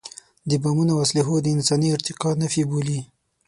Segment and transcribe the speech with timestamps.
[0.49, 2.99] د بمونو او اسلحو د انساني ارتقا نفي بولي.